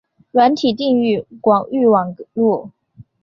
[0.31, 2.71] 软体定义广域网路。